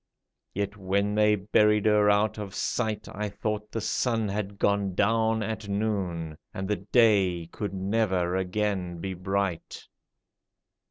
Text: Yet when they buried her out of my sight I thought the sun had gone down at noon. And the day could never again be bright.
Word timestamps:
Yet 0.55 0.77
when 0.77 1.13
they 1.13 1.35
buried 1.35 1.85
her 1.85 2.09
out 2.09 2.39
of 2.39 2.47
my 2.47 2.53
sight 2.53 3.07
I 3.13 3.29
thought 3.29 3.71
the 3.71 3.81
sun 3.81 4.29
had 4.29 4.57
gone 4.57 4.95
down 4.95 5.43
at 5.43 5.67
noon. 5.69 6.39
And 6.55 6.67
the 6.67 6.77
day 6.77 7.47
could 7.51 7.75
never 7.75 8.35
again 8.35 8.97
be 8.99 9.13
bright. 9.13 9.87